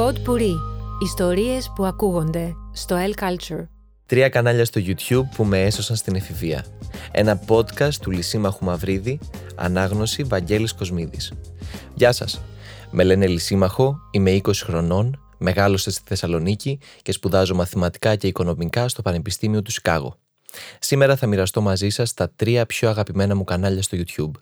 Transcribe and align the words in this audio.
Pod 0.00 0.14
Puri. 0.14 0.54
Ιστορίες 1.02 1.72
που 1.74 1.84
ακούγονται 1.84 2.54
στο 2.72 2.96
El 2.96 3.22
Culture. 3.22 3.66
Τρία 4.06 4.28
κανάλια 4.28 4.64
στο 4.64 4.80
YouTube 4.84 5.28
που 5.34 5.44
με 5.44 5.62
έσωσαν 5.62 5.96
στην 5.96 6.14
εφηβεία. 6.14 6.64
Ένα 7.12 7.40
podcast 7.46 7.94
του 7.94 8.10
Λυσίμαχου 8.10 8.64
Μαυρίδη, 8.64 9.18
ανάγνωση 9.54 10.22
Βαγγέλης 10.22 10.74
Κοσμίδης. 10.74 11.32
Γεια 11.94 12.12
σας. 12.12 12.40
Με 12.90 13.04
λένε 13.04 13.26
Λυσίμαχο, 13.26 13.96
είμαι 14.10 14.30
20 14.30 14.52
χρονών, 14.54 15.20
μεγάλωσα 15.38 15.90
στη 15.90 16.02
Θεσσαλονίκη 16.04 16.78
και 17.02 17.12
σπουδάζω 17.12 17.54
μαθηματικά 17.54 18.16
και 18.16 18.26
οικονομικά 18.26 18.88
στο 18.88 19.02
Πανεπιστήμιο 19.02 19.62
του 19.62 19.70
Σικάγο. 19.70 20.16
Σήμερα 20.78 21.16
θα 21.16 21.26
μοιραστώ 21.26 21.60
μαζί 21.60 21.88
σας 21.88 22.14
τα 22.14 22.30
τρία 22.36 22.66
πιο 22.66 22.88
αγαπημένα 22.88 23.36
μου 23.36 23.44
κανάλια 23.44 23.82
στο 23.82 23.98
YouTube. 24.00 24.40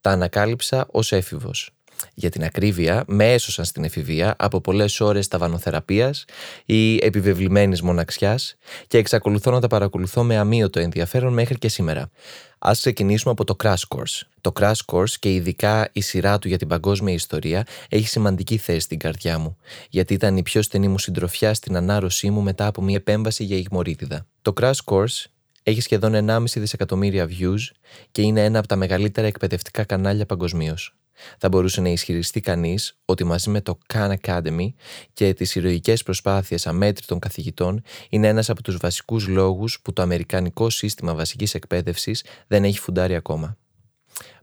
Τα 0.00 0.10
ανακάλυψα 0.10 0.86
ως 0.90 1.12
έφηβος 1.12 1.75
για 2.14 2.30
την 2.30 2.44
ακρίβεια, 2.44 3.04
με 3.06 3.32
έσωσαν 3.32 3.64
στην 3.64 3.84
εφηβεία 3.84 4.34
από 4.38 4.60
πολλές 4.60 5.00
ώρες 5.00 5.28
ταβανοθεραπείας 5.28 6.24
ή 6.64 6.96
επιβεβλημένης 6.96 7.82
μοναξιάς 7.82 8.56
και 8.86 8.98
εξακολουθώ 8.98 9.50
να 9.50 9.60
τα 9.60 9.66
παρακολουθώ 9.66 10.22
με 10.22 10.36
αμύωτο 10.36 10.80
ενδιαφέρον 10.80 11.32
μέχρι 11.32 11.58
και 11.58 11.68
σήμερα. 11.68 12.10
Ας 12.58 12.78
ξεκινήσουμε 12.78 13.32
από 13.32 13.44
το 13.44 13.56
Crash 13.62 13.96
Course. 13.96 14.20
Το 14.40 14.52
Crash 14.60 14.84
Course 14.86 15.10
και 15.10 15.34
ειδικά 15.34 15.88
η 15.92 16.00
σειρά 16.00 16.38
του 16.38 16.48
για 16.48 16.58
την 16.58 16.68
παγκόσμια 16.68 17.14
ιστορία 17.14 17.66
έχει 17.88 18.08
σημαντική 18.08 18.56
θέση 18.56 18.80
στην 18.80 18.98
καρδιά 18.98 19.38
μου, 19.38 19.56
γιατί 19.90 20.14
ήταν 20.14 20.36
η 20.36 20.42
πιο 20.42 20.62
στενή 20.62 20.88
μου 20.88 20.98
συντροφιά 20.98 21.54
στην 21.54 21.76
ανάρρωσή 21.76 22.30
μου 22.30 22.40
μετά 22.40 22.66
από 22.66 22.82
μια 22.82 22.96
επέμβαση 22.96 23.44
για 23.44 23.56
ηγμορίτιδα. 23.56 24.26
Το 24.42 24.52
Crash 24.60 24.84
Course 24.84 25.24
έχει 25.62 25.80
σχεδόν 25.80 26.28
1,5 26.28 26.42
δισεκατομμύρια 26.56 27.28
views 27.28 27.76
και 28.10 28.22
είναι 28.22 28.44
ένα 28.44 28.58
από 28.58 28.68
τα 28.68 28.76
μεγαλύτερα 28.76 29.26
εκπαιδευτικά 29.26 29.84
κανάλια 29.84 30.26
παγκοσμίως 30.26 30.94
θα 31.38 31.48
μπορούσε 31.48 31.80
να 31.80 31.88
ισχυριστεί 31.88 32.40
κανείς 32.40 32.98
ότι 33.04 33.24
μαζί 33.24 33.50
με 33.50 33.60
το 33.60 33.78
Khan 33.94 34.14
Academy 34.20 34.68
και 35.12 35.34
τις 35.34 35.54
ηρωικές 35.54 36.02
προσπάθειες 36.02 36.66
αμέτρητων 36.66 37.18
καθηγητών 37.18 37.82
είναι 38.08 38.28
ένας 38.28 38.50
από 38.50 38.62
τους 38.62 38.76
βασικούς 38.76 39.26
λόγους 39.28 39.80
που 39.82 39.92
το 39.92 40.02
Αμερικανικό 40.02 40.70
σύστημα 40.70 41.14
βασικής 41.14 41.54
εκπαίδευσης 41.54 42.24
δεν 42.46 42.64
έχει 42.64 42.78
φουντάρει 42.78 43.14
ακόμα. 43.14 43.56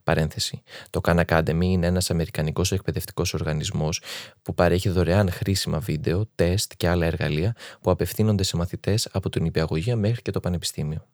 Παρένθεση. 0.04 0.62
Το 0.90 1.02
Khan 1.04 1.24
Academy 1.26 1.64
είναι 1.64 1.88
ένας 1.88 2.10
αμερικανικός 2.10 2.72
εκπαιδευτικός 2.72 3.34
οργανισμός 3.34 4.02
που 4.42 4.54
παρέχει 4.54 4.90
δωρεάν 4.90 5.32
χρήσιμα 5.32 5.80
βίντεο, 5.80 6.30
τεστ 6.36 6.74
και 6.78 6.88
άλλα 6.88 7.06
εργαλεία 7.06 7.56
που 7.82 7.92
απευθύνονται 7.92 8.44
σε 8.44 8.58
μαθητές 8.58 9.08
από 9.12 9.30
την 9.30 9.46
υπηαγωγία 9.46 9.96
μέχρι 9.96 10.22
και 10.22 10.32
το 10.32 10.40
πανεπιστήμιο. 10.40 11.06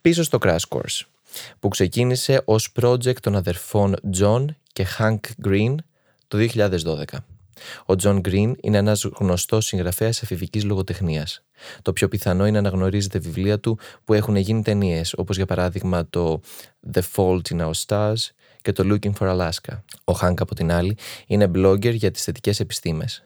Πίσω 0.00 0.22
στο 0.22 0.38
Crash 0.40 0.68
Course 0.68 1.00
που 1.58 1.68
ξεκίνησε 1.68 2.42
ως 2.44 2.72
project 2.80 3.18
των 3.20 3.36
αδερφών 3.36 3.96
John 4.18 4.44
και 4.76 4.86
Hank 4.98 5.18
Green 5.46 5.74
το 6.28 6.38
2012. 6.38 7.04
Ο 7.86 7.94
John 8.02 8.20
Green 8.20 8.52
είναι 8.60 8.76
ένας 8.76 9.04
γνωστός 9.18 9.66
συγγραφέας 9.66 10.22
εφηβικής 10.22 10.64
λογοτεχνίας. 10.64 11.44
Το 11.82 11.92
πιο 11.92 12.08
πιθανό 12.08 12.46
είναι 12.46 12.60
να 12.60 12.68
γνωρίζετε 12.68 13.18
βιβλία 13.18 13.60
του 13.60 13.78
που 14.04 14.14
έχουν 14.14 14.36
γίνει 14.36 14.62
ταινίες, 14.62 15.14
όπως 15.16 15.36
για 15.36 15.46
παράδειγμα 15.46 16.08
το 16.08 16.40
The 16.92 17.00
Fault 17.14 17.40
in 17.50 17.60
Our 17.60 17.72
Stars 17.86 18.14
και 18.62 18.72
το 18.72 18.84
Looking 18.86 19.12
for 19.18 19.36
Alaska. 19.36 19.82
Ο 20.04 20.12
Hank 20.22 20.40
από 20.40 20.54
την 20.54 20.72
άλλη 20.72 20.96
είναι 21.26 21.50
blogger 21.54 21.94
για 21.94 22.10
τις 22.10 22.22
θετικές 22.22 22.60
επιστήμες. 22.60 23.22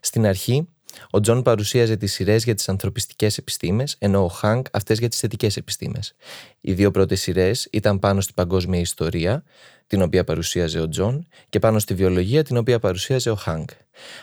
Στην 0.00 0.26
αρχή 0.26 0.68
ο 1.10 1.20
Τζον 1.20 1.42
παρουσίαζε 1.42 1.96
τις 1.96 2.12
σειρές 2.12 2.44
για 2.44 2.54
τις 2.54 2.68
ανθρωπιστικές 2.68 3.38
επιστήμες, 3.38 3.96
ενώ 3.98 4.24
ο 4.24 4.28
Χάνκ 4.28 4.66
αυτές 4.72 4.98
για 4.98 5.08
τις 5.08 5.18
θετικές 5.18 5.56
επιστήμες. 5.56 6.14
Οι 6.60 6.72
δύο 6.72 6.90
πρώτες 6.90 7.20
σειρές 7.20 7.68
ήταν 7.72 7.98
πάνω 7.98 8.20
στην 8.20 8.34
παγκόσμια 8.34 8.80
ιστορία, 8.80 9.44
την 9.86 10.02
οποία 10.02 10.24
παρουσίαζε 10.24 10.80
ο 10.80 10.88
Τζον, 10.88 11.26
και 11.48 11.58
πάνω 11.58 11.78
στη 11.78 11.94
βιολογία, 11.94 12.42
την 12.42 12.56
οποία 12.56 12.78
παρουσίαζε 12.78 13.30
ο 13.30 13.34
Χάνκ. 13.34 13.70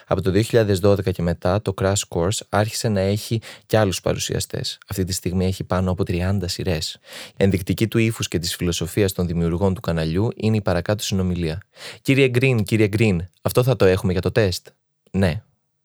Από 0.06 0.22
το 0.22 0.30
2012 0.30 1.12
και 1.12 1.22
μετά, 1.22 1.62
το 1.62 1.74
Crash 1.80 2.02
Course 2.08 2.38
άρχισε 2.48 2.88
να 2.88 3.00
έχει 3.00 3.40
και 3.66 3.78
άλλους 3.78 4.00
παρουσιαστές. 4.00 4.78
Αυτή 4.86 5.04
τη 5.04 5.12
στιγμή 5.12 5.46
έχει 5.46 5.64
πάνω 5.64 5.90
από 5.90 6.02
30 6.06 6.38
σειρές. 6.44 6.98
Ενδεικτική 7.36 7.88
του 7.88 7.98
ύφους 7.98 8.28
και 8.28 8.38
της 8.38 8.56
φιλοσοφίας 8.56 9.12
των 9.12 9.26
δημιουργών 9.26 9.74
του 9.74 9.80
καναλιού 9.80 10.28
είναι 10.36 10.56
η 10.56 10.60
παρακάτω 10.60 11.02
συνομιλία. 11.02 11.60
Κύριε 12.02 12.28
Γκριν, 12.28 12.62
κύριε 12.62 12.88
Γκριν, 12.88 13.28
αυτό 13.42 13.62
θα 13.62 13.76
το 13.76 13.84
έχουμε 13.84 14.12
για 14.12 14.20
το 14.20 14.32
τεστ. 14.32 14.66
Ναι, 15.10 15.42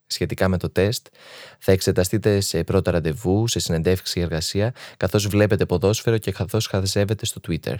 σχετικά 0.08 0.48
με 0.48 0.58
το 0.58 0.70
τεστ, 0.70 1.08
θα 1.60 1.72
εξεταστείτε 1.72 2.40
σε 2.40 2.64
πρώτα 2.64 2.92
ραντεβού, 2.92 3.48
σε 3.48 3.60
συνεντεύξη 3.60 4.20
εργασία, 4.20 4.74
καθώς 4.98 5.28
βλέπετε 5.28 5.66
ποδόσφαιρο 5.66 6.18
και 6.18 6.32
καθώς 6.32 6.68
χαζεύετε 6.68 7.26
στο 7.26 7.40
Twitter. 7.48 7.76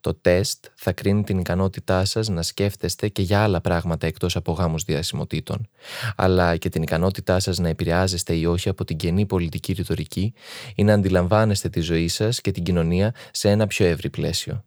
Το 0.00 0.14
τεστ 0.14 0.66
θα 0.74 0.92
κρίνει 0.92 1.22
την 1.22 1.38
ικανότητά 1.38 2.04
σας 2.04 2.28
να 2.28 2.42
σκέφτεστε 2.42 3.08
και 3.08 3.22
για 3.22 3.42
άλλα 3.42 3.60
πράγματα 3.60 4.06
εκτός 4.06 4.36
από 4.36 4.52
γάμους 4.52 4.82
διασημοτήτων, 4.84 5.68
αλλά 6.16 6.56
και 6.56 6.68
την 6.68 6.82
ικανότητά 6.82 7.40
σας 7.40 7.58
να 7.58 7.68
επηρεάζεστε 7.68 8.34
ή 8.34 8.46
όχι 8.46 8.68
από 8.68 8.84
την 8.84 8.96
κενή 8.96 9.26
πολιτική 9.26 9.72
ρητορική 9.72 10.34
ή 10.74 10.84
να 10.84 10.94
αντιλαμβάνεστε 10.94 11.68
τη 11.68 11.80
ζωή 11.80 12.08
σας 12.08 12.40
και 12.40 12.50
την 12.50 12.62
κοινωνία 12.62 13.14
σε 13.30 13.50
ένα 13.50 13.66
πιο 13.66 13.86
εύρυ 13.86 14.10
πλαίσιο. 14.10 14.64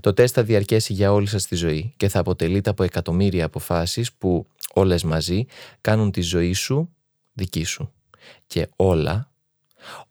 Το 0.00 0.12
τεστ 0.12 0.34
θα 0.34 0.42
διαρκέσει 0.42 0.92
για 0.92 1.12
όλη 1.12 1.26
σας 1.26 1.46
τη 1.46 1.54
ζωή 1.54 1.94
και 1.96 2.08
θα 2.08 2.18
αποτελείται 2.18 2.70
από 2.70 2.82
εκατομμύρια 2.82 3.44
αποφάσεις 3.44 4.12
που 4.12 4.46
όλες 4.72 5.02
μαζί 5.02 5.46
κάνουν 5.80 6.10
τη 6.10 6.20
ζωή 6.20 6.52
σου 6.52 6.94
δική 7.32 7.64
σου. 7.64 7.92
Και 8.46 8.68
όλα, 8.76 9.30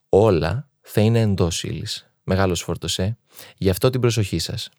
όλα 0.09 0.69
θα 0.81 1.01
είναι 1.01 1.19
εντός 1.19 1.63
ύλης. 1.63 2.07
Μεγάλος 2.23 2.61
φόρτος, 2.61 2.99
ε. 2.99 3.17
Γι' 3.57 3.69
αυτό 3.69 3.89
την 3.89 4.01
προσοχή 4.01 4.39
σας. 4.39 4.69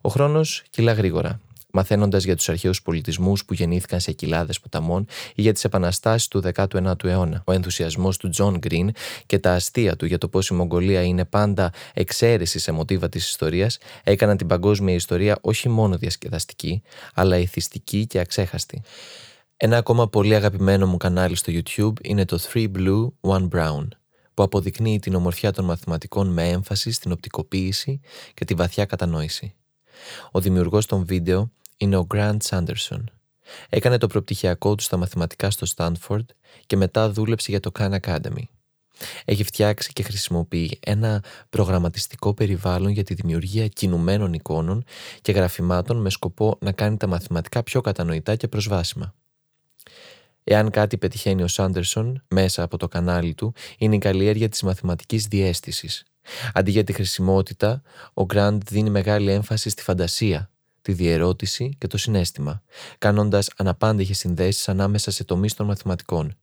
Ο 0.00 0.08
χρόνος 0.08 0.62
κυλά 0.70 0.92
γρήγορα 0.92 1.40
μαθαίνοντας 1.74 2.24
για 2.24 2.36
τους 2.36 2.48
αρχαίους 2.48 2.82
πολιτισμούς 2.82 3.44
που 3.44 3.54
γεννήθηκαν 3.54 4.00
σε 4.00 4.12
κοιλάδες 4.12 4.60
ποταμών 4.60 5.06
ή 5.34 5.42
για 5.42 5.52
τις 5.52 5.64
επαναστάσεις 5.64 6.28
του 6.28 6.42
19ου 6.54 7.04
αιώνα. 7.04 7.42
Ο 7.46 7.52
ενθουσιασμός 7.52 8.16
του 8.16 8.28
Τζον 8.28 8.58
Γκριν 8.58 8.90
και 9.26 9.38
τα 9.38 9.52
αστεία 9.52 9.96
του 9.96 10.06
για 10.06 10.18
το 10.18 10.28
πώς 10.28 10.48
η 10.48 10.54
Μογγολία 10.54 11.02
είναι 11.02 11.24
πάντα 11.24 11.72
εξαίρεση 11.94 12.58
σε 12.58 12.72
μοτίβα 12.72 13.08
της 13.08 13.28
ιστορίας 13.28 13.78
έκαναν 14.04 14.36
την 14.36 14.46
παγκόσμια 14.46 14.94
ιστορία 14.94 15.38
όχι 15.40 15.68
μόνο 15.68 15.96
διασκεδαστική, 15.96 16.82
αλλά 17.14 17.38
ηθιστική 17.38 18.06
και 18.06 18.18
αξέχαστη. 18.18 18.82
Ένα 19.56 19.76
ακόμα 19.76 20.08
πολύ 20.08 20.34
αγαπημένο 20.34 20.86
μου 20.86 20.96
κανάλι 20.96 21.36
στο 21.36 21.52
YouTube 21.54 21.92
είναι 22.02 22.24
το 22.24 22.38
3 22.52 22.66
Blue, 22.76 23.06
1 23.20 23.48
Brown 23.48 23.88
που 24.34 24.42
αποδεικνύει 24.42 24.98
την 24.98 25.14
ομορφιά 25.14 25.52
των 25.52 25.64
μαθηματικών 25.64 26.28
με 26.28 26.48
έμφαση 26.48 26.92
στην 26.92 27.12
οπτικοποίηση 27.12 28.00
και 28.34 28.44
τη 28.44 28.54
βαθιά 28.54 28.84
κατανόηση. 28.84 29.54
Ο 30.30 30.40
δημιουργός 30.40 30.86
των 30.86 31.04
βίντεο 31.04 31.52
είναι 31.76 31.96
ο 31.96 32.06
Grant 32.14 32.36
Sanderson. 32.48 33.04
Έκανε 33.68 33.98
το 33.98 34.06
προπτυχιακό 34.06 34.74
του 34.74 34.82
στα 34.82 34.96
μαθηματικά 34.96 35.50
στο 35.50 35.66
Stanford 35.76 36.24
και 36.66 36.76
μετά 36.76 37.10
δούλεψε 37.10 37.50
για 37.50 37.60
το 37.60 37.70
Khan 37.78 38.00
Academy. 38.00 38.42
Έχει 39.24 39.44
φτιάξει 39.44 39.92
και 39.92 40.02
χρησιμοποιεί 40.02 40.78
ένα 40.80 41.24
προγραμματιστικό 41.50 42.34
περιβάλλον 42.34 42.90
για 42.90 43.02
τη 43.02 43.14
δημιουργία 43.14 43.68
κινουμένων 43.68 44.32
εικόνων 44.32 44.84
και 45.20 45.32
γραφημάτων 45.32 45.96
με 45.96 46.10
σκοπό 46.10 46.56
να 46.60 46.72
κάνει 46.72 46.96
τα 46.96 47.06
μαθηματικά 47.06 47.62
πιο 47.62 47.80
κατανοητά 47.80 48.36
και 48.36 48.48
προσβάσιμα. 48.48 49.14
Εάν 50.44 50.70
κάτι 50.70 50.98
πετυχαίνει 50.98 51.42
ο 51.42 51.48
Σάντερσον 51.48 52.24
μέσα 52.28 52.62
από 52.62 52.76
το 52.76 52.88
κανάλι 52.88 53.34
του, 53.34 53.54
είναι 53.78 53.94
η 53.94 53.98
καλλιέργεια 53.98 54.48
της 54.48 54.62
μαθηματικής 54.62 55.26
διέστησης. 55.26 56.04
Αντί 56.52 56.70
για 56.70 56.84
τη 56.84 56.92
χρησιμότητα, 56.92 57.82
ο 58.14 58.24
Γκραντ 58.24 58.62
δίνει 58.68 58.90
μεγάλη 58.90 59.30
έμφαση 59.30 59.70
στη 59.70 59.82
φαντασία, 59.82 60.50
τη 60.84 60.92
διερώτηση 60.92 61.76
και 61.78 61.86
το 61.86 61.98
συνέστημα, 61.98 62.62
κάνοντας 62.98 63.50
αναπάντηχες 63.56 64.18
συνδέσεις 64.18 64.68
ανάμεσα 64.68 65.10
σε 65.10 65.24
τομείς 65.24 65.54
των 65.54 65.66
μαθηματικών. 65.66 66.36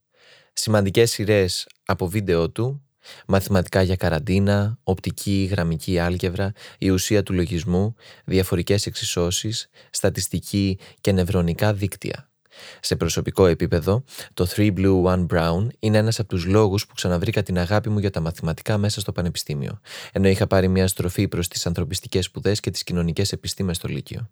Σημαντικές 0.53 1.11
σειρές 1.11 1.67
από 1.85 2.07
βίντεο 2.07 2.49
του, 2.49 2.81
μαθηματικά 3.27 3.81
για 3.81 3.95
καραντίνα, 3.95 4.77
οπτική 4.83 5.47
γραμμική 5.51 5.99
άλγευρα, 5.99 6.51
η 6.77 6.89
ουσία 6.89 7.23
του 7.23 7.33
λογισμού, 7.33 7.95
διαφορικές 8.25 8.85
εξισώσεις, 8.85 9.69
στατιστική 9.89 10.79
και 11.01 11.11
νευρονικά 11.11 11.73
δίκτυα. 11.73 12.30
Σε 12.79 12.95
προσωπικό 12.95 13.45
επίπεδο, 13.45 14.03
το 14.33 14.47
3 14.55 14.73
Blue, 14.77 15.03
1 15.03 15.25
Brown 15.27 15.67
είναι 15.79 15.97
ένας 15.97 16.19
από 16.19 16.29
τους 16.29 16.45
λόγους 16.45 16.87
που 16.87 16.93
ξαναβρήκα 16.93 17.43
την 17.43 17.57
αγάπη 17.57 17.89
μου 17.89 17.99
για 17.99 18.09
τα 18.09 18.19
μαθηματικά 18.19 18.77
μέσα 18.77 18.99
στο 18.99 19.11
πανεπιστήμιο, 19.11 19.79
ενώ 20.11 20.27
είχα 20.27 20.47
πάρει 20.47 20.67
μια 20.67 20.87
στροφή 20.87 21.27
προς 21.27 21.47
τις 21.47 21.65
ανθρωπιστικές 21.65 22.25
σπουδές 22.25 22.59
και 22.59 22.71
τις 22.71 22.83
κοινωνικές 22.83 23.31
επιστήμες 23.31 23.75
στο 23.75 23.87
Λύκειο. 23.87 24.29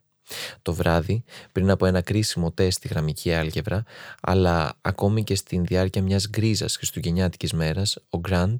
Το 0.62 0.74
βράδυ, 0.74 1.24
πριν 1.51 1.69
από 1.69 1.86
ένα 1.86 2.01
κρίσιμο 2.01 2.51
τεστ 2.51 2.77
στη 2.77 2.88
γραμμική 2.88 3.33
άλγευρα, 3.33 3.83
αλλά 4.22 4.77
ακόμη 4.81 5.24
και 5.24 5.36
στην 5.36 5.65
διάρκεια 5.65 6.01
μιας 6.01 6.30
γκρίζας 6.30 6.75
χριστουγεννιάτικης 6.75 7.54
μέρας, 7.54 7.98
ο 8.10 8.19
Γκραντ 8.19 8.60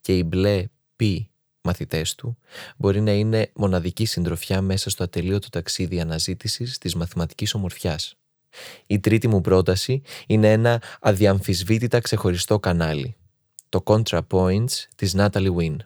και 0.00 0.16
οι 0.16 0.24
μπλε 0.26 0.64
π 0.96 1.02
μαθητές 1.62 2.14
του 2.14 2.38
μπορεί 2.76 3.00
να 3.00 3.12
είναι 3.12 3.50
μοναδική 3.54 4.04
συντροφιά 4.04 4.62
μέσα 4.62 4.90
στο 4.90 5.04
ατελείωτο 5.04 5.48
ταξίδι 5.48 6.00
αναζήτησης 6.00 6.78
της 6.78 6.94
μαθηματικής 6.94 7.54
ομορφιάς. 7.54 8.19
Η 8.86 9.00
τρίτη 9.00 9.28
μου 9.28 9.40
πρόταση 9.40 10.02
είναι 10.26 10.52
ένα 10.52 10.82
αδιαμφισβήτητα 11.00 12.00
ξεχωριστό 12.00 12.58
κανάλι. 12.58 13.16
Το 13.68 13.82
ContraPoints 13.84 14.86
της 14.96 15.14
Natalie 15.16 15.54
Wynn. 15.56 15.76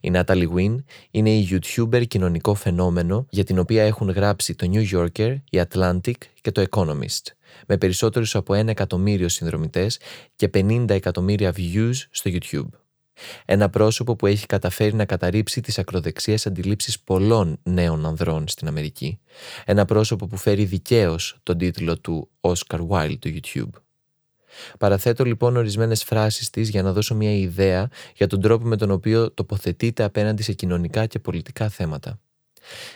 Η 0.00 0.10
Natalie 0.14 0.48
Wynn 0.54 0.76
είναι 1.10 1.30
η 1.30 1.48
YouTuber 1.50 2.06
κοινωνικό 2.08 2.54
φαινόμενο 2.54 3.26
για 3.30 3.44
την 3.44 3.58
οποία 3.58 3.84
έχουν 3.84 4.10
γράψει 4.10 4.54
το 4.54 4.70
New 4.72 4.90
Yorker, 4.92 5.36
η 5.50 5.60
Atlantic 5.68 6.16
και 6.40 6.52
το 6.52 6.64
Economist, 6.70 7.32
με 7.66 7.76
περισσότερους 7.76 8.34
από 8.34 8.54
ένα 8.54 8.70
εκατομμύριο 8.70 9.28
συνδρομητές 9.28 10.00
και 10.36 10.50
50 10.54 10.84
εκατομμύρια 10.88 11.54
views 11.56 11.94
στο 12.10 12.30
YouTube. 12.34 12.81
Ένα 13.44 13.70
πρόσωπο 13.70 14.16
που 14.16 14.26
έχει 14.26 14.46
καταφέρει 14.46 14.94
να 14.94 15.04
καταρρύψει 15.04 15.60
τις 15.60 15.78
ακροδεξίες 15.78 16.46
αντιλήψεις 16.46 17.00
πολλών 17.00 17.58
νέων 17.62 18.06
ανδρών 18.06 18.48
στην 18.48 18.68
Αμερική. 18.68 19.20
Ένα 19.64 19.84
πρόσωπο 19.84 20.26
που 20.26 20.36
φέρει 20.36 20.64
δικαίως 20.64 21.38
τον 21.42 21.58
τίτλο 21.58 21.98
του 21.98 22.30
Oscar 22.40 22.86
Wilde 22.88 23.18
του 23.18 23.34
YouTube. 23.34 23.80
Παραθέτω 24.78 25.24
λοιπόν 25.24 25.56
ορισμένες 25.56 26.04
φράσεις 26.04 26.50
της 26.50 26.68
για 26.68 26.82
να 26.82 26.92
δώσω 26.92 27.14
μια 27.14 27.32
ιδέα 27.32 27.88
για 28.16 28.26
τον 28.26 28.40
τρόπο 28.40 28.66
με 28.66 28.76
τον 28.76 28.90
οποίο 28.90 29.32
τοποθετείται 29.32 30.02
απέναντι 30.02 30.42
σε 30.42 30.52
κοινωνικά 30.52 31.06
και 31.06 31.18
πολιτικά 31.18 31.68
θέματα. 31.68 32.20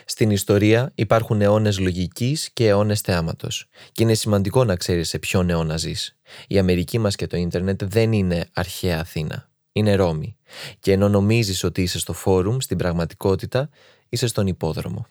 Στην 0.05 0.31
ιστορία 0.31 0.91
υπάρχουν 0.95 1.41
αιώνες 1.41 1.79
λογικής 1.79 2.49
και 2.53 2.67
αιώνες 2.67 3.01
θεάματος, 3.01 3.65
και 3.91 4.03
είναι 4.03 4.13
σημαντικό 4.13 4.63
να 4.63 4.75
ξέρεις 4.75 5.09
σε 5.09 5.19
ποιον 5.19 5.49
αιώνα 5.49 5.77
ζεις. 5.77 6.17
Η 6.47 6.57
Αμερική 6.57 6.97
μας 6.97 7.15
και 7.15 7.27
το 7.27 7.37
ίντερνετ 7.37 7.83
δεν 7.83 8.11
είναι 8.11 8.49
αρχαία 8.53 8.99
Αθήνα. 8.99 9.49
Είναι 9.77 9.95
Ρώμη. 9.95 10.37
Και 10.79 10.91
ενώ 10.91 11.09
νομίζεις 11.09 11.63
ότι 11.63 11.81
είσαι 11.81 11.99
στο 11.99 12.13
φόρουμ, 12.13 12.57
στην 12.59 12.77
πραγματικότητα 12.77 13.69
είσαι 14.09 14.27
στον 14.27 14.47
ιππόδρομο. 14.47 15.07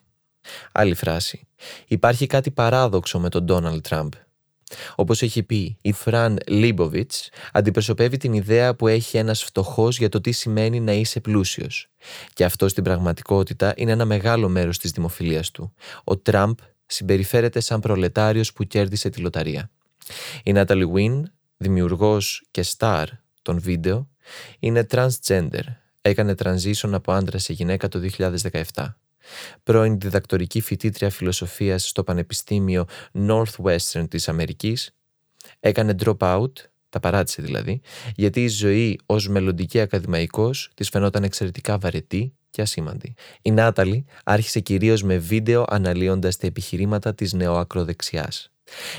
Άλλη 0.71 0.95
φράση. 0.95 1.47
Υπάρχει 1.87 2.27
κάτι 2.27 2.51
παράδοξο 2.51 3.19
με 3.19 3.29
τον 3.29 3.43
Ντόναλτ 3.43 3.87
Τραμπ 3.87 4.13
Όπως 4.95 5.21
έχει 5.21 5.43
πει, 5.43 5.77
η 5.81 5.91
Φραν 5.91 6.37
Λίμποβιτς 6.47 7.29
αντιπροσωπεύει 7.51 8.17
την 8.17 8.33
ιδέα 8.33 8.75
που 8.75 8.87
έχει 8.87 9.17
ένας 9.17 9.43
φτωχός 9.43 9.97
για 9.97 10.09
το 10.09 10.21
τι 10.21 10.31
σημαίνει 10.31 10.79
να 10.79 10.91
είσαι 10.91 11.19
πλούσιος. 11.19 11.89
Και 12.33 12.45
αυτό 12.45 12.67
στην 12.67 12.83
πραγματικότητα 12.83 13.73
είναι 13.75 13.91
ένα 13.91 14.05
μεγάλο 14.05 14.49
μέρος 14.49 14.77
της 14.77 14.91
δημοφιλίας 14.91 15.51
του. 15.51 15.73
Ο 16.03 16.17
Τραμπ 16.17 16.57
συμπεριφέρεται 16.85 17.59
σαν 17.59 17.79
προλετάριος 17.79 18.53
που 18.53 18.63
κέρδισε 18.63 19.09
τη 19.09 19.21
λοταρία. 19.21 19.69
Η 20.43 20.51
Νάταλι 20.51 20.85
Βιν, 20.85 21.31
δημιουργός 21.57 22.47
και 22.51 22.65
star 22.77 23.05
των 23.41 23.59
βίντεο, 23.59 24.07
είναι 24.59 24.85
transgender. 24.91 25.63
Έκανε 26.01 26.35
transition 26.43 26.91
από 26.91 27.11
άντρα 27.11 27.37
σε 27.37 27.53
γυναίκα 27.53 27.87
το 27.87 27.99
2017 28.17 28.61
πρώην 29.63 29.99
διδακτορική 29.99 30.61
φοιτήτρια 30.61 31.09
φιλοσοφίας 31.09 31.87
στο 31.87 32.03
Πανεπιστήμιο 32.03 32.85
Northwestern 33.27 34.05
της 34.09 34.29
Αμερικής, 34.29 34.95
έκανε 35.59 35.95
drop 36.03 36.17
out, 36.17 36.51
τα 36.89 36.99
παράτησε 36.99 37.41
δηλαδή, 37.41 37.81
γιατί 38.15 38.43
η 38.43 38.47
ζωή 38.47 38.99
ως 39.05 39.27
μελλοντική 39.27 39.79
ακαδημαϊκός 39.79 40.71
της 40.73 40.89
φαινόταν 40.89 41.23
εξαιρετικά 41.23 41.77
βαρετή 41.77 42.33
και 42.49 42.61
ασήμαντη. 42.61 43.13
Η 43.41 43.51
Νάταλη 43.51 44.05
άρχισε 44.23 44.59
κυρίως 44.59 45.03
με 45.03 45.17
βίντεο 45.17 45.65
αναλύοντας 45.67 46.37
τα 46.37 46.47
επιχειρήματα 46.47 47.15
της 47.15 47.33
νεοακροδεξιάς. 47.33 48.51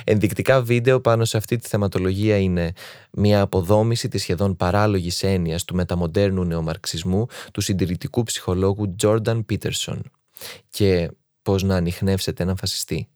Ενδεικτικά 0.05 0.63
βίντεο 0.63 1.01
πάνω 1.01 1.25
σε 1.25 1.37
αυτή 1.37 1.57
τη 1.57 1.69
θεματολογία 1.69 2.39
είναι 2.39 2.73
μια 3.13 3.41
αποδόμηση 3.41 4.09
της 4.09 4.23
σχεδόν 4.23 4.57
παράλογης 4.57 5.23
έννοιας 5.23 5.65
του 5.65 5.75
μεταμοντέρνου 5.75 6.45
νεομαρξισμού 6.45 7.27
του 7.53 7.61
συντηρητικού 7.61 8.23
ψυχολόγου 8.23 8.95
Jordan 9.03 9.41
Peterson 9.51 10.01
και 10.71 11.11
πώς 11.43 11.63
να 11.63 11.77
ανοιχνεύσετε 11.77 12.43
έναν 12.43 12.57
φασιστή. 12.57 13.09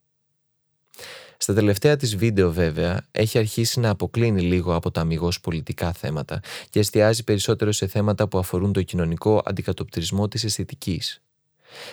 Στα 1.36 1.54
τελευταία 1.54 1.96
της 1.96 2.16
βίντεο 2.16 2.52
βέβαια 2.52 3.06
έχει 3.10 3.38
αρχίσει 3.38 3.80
να 3.80 3.90
αποκλίνει 3.90 4.40
λίγο 4.40 4.74
από 4.74 4.90
τα 4.90 5.00
αμυγός 5.00 5.40
πολιτικά 5.40 5.92
θέματα 5.92 6.40
και 6.70 6.78
εστιάζει 6.78 7.24
περισσότερο 7.24 7.72
σε 7.72 7.86
θέματα 7.86 8.28
που 8.28 8.38
αφορούν 8.38 8.72
το 8.72 8.82
κοινωνικό 8.82 9.42
αντικατοπτρισμό 9.44 10.28
της 10.28 10.44
αισθητικής. 10.44 11.22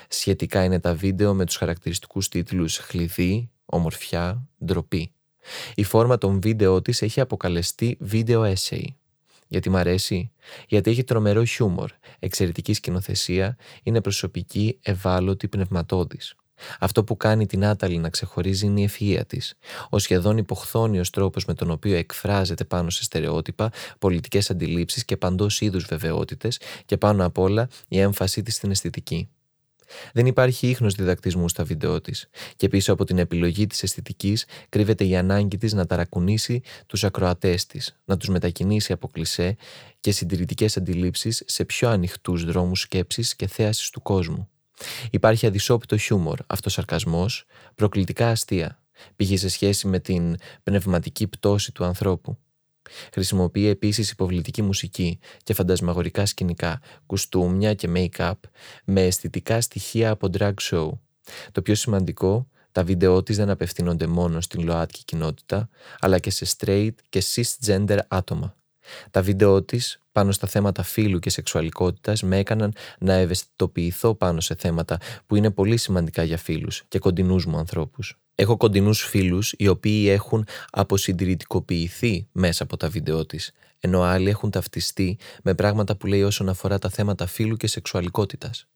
Σχετικά 0.08 0.64
είναι 0.64 0.80
τα 0.80 0.94
βίντεο 0.94 1.34
με 1.34 1.46
τους 1.46 1.56
χαρακτηριστικούς 1.56 2.28
τίτλους 2.28 2.78
«Χλειδί», 2.78 3.50
«Ομορφιά», 3.70 4.48
«Ντροπή». 4.66 5.12
Η 5.76 5.84
φόρμα 5.84 6.18
των 6.18 6.42
βίντεο 6.42 6.82
της 6.82 7.02
έχει 7.02 7.20
αποκαλεστεί 7.20 7.98
βίντεο 8.00 8.54
essay. 8.54 8.84
Γιατί 9.48 9.70
μ' 9.70 9.76
αρέσει, 9.76 10.32
γιατί 10.68 10.90
έχει 10.90 11.04
τρομερό 11.04 11.44
χιούμορ, 11.44 11.92
εξαιρετική 12.20 12.74
σκηνοθεσία, 12.74 13.58
είναι 13.84 14.02
προσωπική, 14.02 14.80
ευάλωτη, 14.82 15.48
πνευματώδης. 15.48 16.36
Αυτό 16.80 17.04
που 17.04 17.18
κάνει 17.18 17.46
την 17.46 17.66
Άταλη 17.66 17.98
να 17.98 18.10
ξεχωρίζει 18.10 18.66
είναι 18.66 18.82
η 18.82 18.90
ευφυΐα 18.92 19.22
της. 19.28 19.54
Ο 19.90 20.00
σχεδόν 20.00 20.38
υποχθόνιος 20.38 21.10
τρόπος 21.10 21.46
με 21.46 21.54
τον 21.54 21.72
οποίο 21.72 21.96
εκφράζεται 21.96 22.64
πάνω 22.64 22.90
σε 22.90 23.04
στερεότυπα, 23.04 23.72
πολιτικές 24.00 24.50
αντιλήψεις 24.50 25.06
και 25.06 25.18
παντός 25.18 25.62
είδους 25.62 25.86
βεβαιότητες 25.86 26.60
και 26.86 26.98
πάνω 26.98 27.26
απ' 27.26 27.38
όλα 27.38 27.68
η 27.88 28.00
έμφασή 28.00 28.44
της 28.44 28.56
στην 28.56 28.72
αισθητική. 28.72 29.30
Δεν 30.14 30.26
υπάρχει 30.26 30.68
ίχνος 30.68 30.94
διδακτισμού 30.94 31.50
στα 31.50 31.64
βίντεο 31.64 32.02
της 32.02 32.30
και 32.56 32.68
πίσω 32.68 32.94
από 32.94 33.04
την 33.04 33.18
επιλογή 33.18 33.68
της 33.68 33.84
αισθητικής 33.84 34.46
κρύβεται 34.70 35.06
η 35.06 35.16
ανάγκη 35.16 35.58
της 35.58 35.74
να 35.74 35.86
ταρακουνήσει 35.86 36.62
τους 36.86 37.04
ακροατές 37.04 37.66
της, 37.66 37.96
να 38.06 38.18
τους 38.18 38.30
μετακινήσει 38.30 38.92
από 38.94 39.08
κλισέ 39.08 39.56
και 40.00 40.12
συντηρητικές 40.12 40.78
αντιλήψεις 40.78 41.44
σε 41.46 41.66
πιο 41.66 41.90
ανοιχτούς 41.90 42.46
δρόμους 42.46 42.80
σκέψης 42.80 43.36
και 43.36 43.48
θέασης 43.48 43.90
του 43.90 44.02
κόσμου. 44.02 44.50
Υπάρχει 45.12 45.46
αδυσόπιτο 45.46 45.98
χιούμορ, 45.98 46.40
αυτοσαρκασμός, 46.48 47.46
προκλητικά 47.76 48.30
αστεία, 48.30 48.80
π.χ. 49.16 49.40
σε 49.40 49.50
σχέση 49.50 49.88
με 49.88 50.00
την 50.00 50.36
πνευματική 50.64 51.28
πτώση 51.28 51.72
του 51.72 51.84
ανθρώπου. 51.84 52.38
Χρησιμοποιεί 53.14 53.68
επίσης 53.68 54.12
υποβλητική 54.12 54.62
μουσική 54.62 55.20
και 55.44 55.54
φαντασμαγορικά 55.54 56.26
σκηνικά, 56.26 56.82
κουστούμια 57.06 57.74
και 57.74 57.90
make-up 57.96 58.34
με 58.86 59.02
αισθητικά 59.02 59.62
στοιχεία 59.62 60.10
από 60.10 60.28
drag 60.38 60.54
show. 60.62 60.90
Το 61.52 61.62
πιο 61.62 61.76
σημαντικό, 61.76 62.48
τα 62.72 62.84
βίντεό 62.84 63.24
της 63.24 63.38
δεν 63.38 63.50
απευθύνονται 63.50 64.08
μόνο 64.08 64.42
στην 64.42 64.64
ΛΟΑΤΚΙ 64.64 65.04
κοινότητα, 65.06 65.70
αλλά 66.00 66.20
και 66.20 66.30
σε 66.30 66.46
straight 66.58 66.94
και 67.10 67.24
cisgender 67.34 68.00
άτομα. 68.08 68.56
Τα 69.12 69.22
βίντεό 69.22 69.64
της 69.64 70.00
πάνω 70.12 70.32
στα 70.32 70.48
θέματα 70.48 70.84
φύλου 70.84 71.20
και 71.20 71.30
σεξουαλικότητας 71.30 72.24
με 72.24 72.38
έκαναν 72.38 72.74
να 73.00 73.14
ευαισθητοποιηθώ 73.14 74.16
πάνω 74.16 74.40
σε 74.40 74.56
θέματα 74.56 74.98
που 75.26 75.36
είναι 75.36 75.52
πολύ 75.52 75.78
σημαντικά 75.78 76.24
για 76.24 76.38
φίλους 76.38 76.84
και 76.88 77.00
κοντινούς 77.00 77.46
μου 77.46 77.58
ανθρώπους. 77.58 78.20
Έχω 78.40 78.58
κοντινούς 78.58 79.02
φίλους 79.02 79.54
οι 79.58 79.68
οποίοι 79.68 80.06
έχουν 80.10 80.48
αποσυντηρητικοποιηθεί 80.70 82.28
μέσα 82.32 82.64
από 82.64 82.78
τα 82.78 82.90
βίντεο 82.90 83.26
της, 83.26 83.52
ενώ 83.80 84.02
άλλοι 84.02 84.30
έχουν 84.30 84.52
ταυτιστεί 84.52 85.18
με 85.44 85.54
πράγματα 85.54 85.96
που 85.98 86.08
λέει 86.08 86.24
όσον 86.24 86.50
αφορά 86.50 86.80
τα 86.80 86.90
θέματα 86.90 87.26
φύλου 87.26 87.56
και 87.56 87.68
σεξουαλικότητας. 87.68 88.68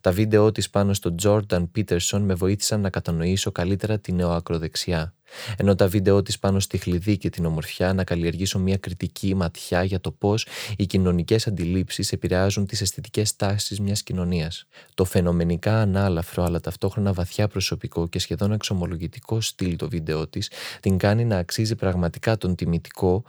Τα 0.00 0.10
βίντεο 0.12 0.52
της 0.52 0.70
πάνω 0.70 0.94
στο 0.94 1.14
Jordan 1.22 1.64
Peterson 1.76 2.20
με 2.20 2.34
βοήθησαν 2.34 2.80
να 2.80 2.90
κατανοήσω 2.90 3.52
καλύτερα 3.52 3.98
την 3.98 4.14
νεοακροδεξιά, 4.14 5.14
ενώ 5.56 5.74
τα 5.74 5.88
βίντεο 5.88 6.22
της 6.22 6.38
πάνω 6.38 6.60
στη 6.60 6.78
χλειδί 6.78 7.18
και 7.18 7.30
την 7.30 7.44
ομορφιά 7.44 7.92
να 7.92 8.04
καλλιεργήσω 8.04 8.58
μια 8.58 8.76
κριτική 8.76 9.34
ματιά 9.34 9.84
για 9.84 10.00
το 10.00 10.10
πώς 10.10 10.46
οι 10.76 10.86
κοινωνικές 10.86 11.46
αντιλήψεις 11.46 12.12
επηρεάζουν 12.12 12.66
τις 12.66 12.80
αισθητικές 12.80 13.36
τάσεις 13.36 13.80
μιας 13.80 14.02
κοινωνίας. 14.02 14.66
Το 14.94 15.04
φαινομενικά 15.04 15.80
ανάλαφρο 15.80 16.44
αλλά 16.44 16.60
ταυτόχρονα 16.60 17.12
βαθιά 17.12 17.48
προσωπικό 17.48 18.08
και 18.08 18.18
σχεδόν 18.18 18.52
εξομολογητικό 18.52 19.40
στυλ 19.40 19.76
το 19.76 19.88
βίντεο 19.88 20.28
της 20.28 20.50
την 20.80 20.98
κάνει 20.98 21.24
να 21.24 21.36
αξίζει 21.36 21.74
πραγματικά 21.74 22.36
τον 22.36 22.54
τιμητικό 22.54 23.24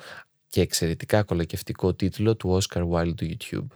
και 0.49 0.61
εξαιρετικά 0.61 1.23
κολακευτικό 1.23 1.93
τίτλο 1.93 2.35
του 2.35 2.59
Oscar 2.61 2.89
Wilde 2.89 3.13
του 3.15 3.27
YouTube. 3.29 3.67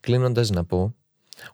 Κλείνοντας 0.00 0.50
να 0.50 0.64
πω 0.64 0.94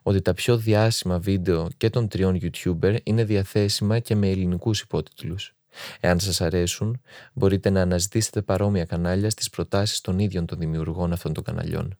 ότι 0.01 0.21
τα 0.21 0.33
πιο 0.33 0.57
διάσημα 0.57 1.19
βίντεο 1.19 1.69
και 1.77 1.89
των 1.89 2.07
τριών 2.07 2.39
YouTuber 2.41 2.97
είναι 3.03 3.23
διαθέσιμα 3.23 3.99
και 3.99 4.15
με 4.15 4.29
ελληνικούς 4.29 4.81
υπότιτλους. 4.81 5.55
Εάν 5.99 6.19
σας 6.19 6.41
αρέσουν, 6.41 7.01
μπορείτε 7.33 7.69
να 7.69 7.81
αναζητήσετε 7.81 8.41
παρόμοια 8.41 8.85
κανάλια 8.85 9.29
στις 9.29 9.49
προτάσεις 9.49 10.01
των 10.01 10.19
ίδιων 10.19 10.45
των 10.45 10.59
δημιουργών 10.59 11.11
αυτών 11.11 11.33
των 11.33 11.43
καναλιών. 11.43 11.97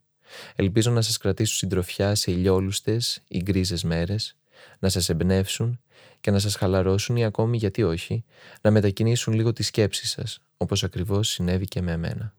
Ελπίζω 0.56 0.92
να 0.92 1.02
σας 1.02 1.18
κρατήσουν 1.18 1.56
συντροφιά 1.56 2.16
σε 2.16 2.32
ηλιόλουστες 2.32 3.24
ή 3.28 3.42
γκρίζες 3.42 3.84
μέρες, 3.84 4.36
να 4.80 4.90
σας 4.90 5.10
εμπνεύσουν 5.10 5.80
και 6.20 6.32
να 6.32 6.40
σας 6.40 6.56
χαλαρώσουν 6.56 7.16
ή 7.16 7.26
ακόμη 7.26 7.58
γιατί 7.58 7.84
όχι, 7.84 8.24
να 8.62 8.72
μετακινήσουν 8.72 9.34
λίγο 9.34 9.54
τη 9.54 9.64
σκέψη 9.64 10.08
σας, 10.08 10.40
όπως 10.58 10.84
ακριβώς 10.84 11.30
συνέβη 11.30 11.66
και 11.66 11.82
με 11.82 11.92
εμένα. 11.92 12.34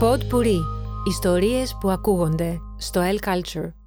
Pod 0.00 0.18
Puri. 0.30 0.58
Ιστορίες 1.08 1.76
που 1.80 1.90
ακούγονται 1.90 2.60
στο 2.76 3.00
El 3.00 3.28
Culture. 3.28 3.79